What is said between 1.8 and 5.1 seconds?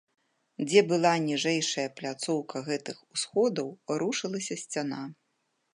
пляцоўка гэтых усходаў, рушылася сцяна.